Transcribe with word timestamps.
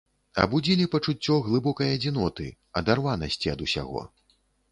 Абудзілі 0.43 0.85
пачуццё 0.95 1.35
глыбокай 1.49 1.93
адзіноты, 1.99 2.47
адарванасці 2.83 3.53
ад 3.55 3.59
усяго. 3.69 4.01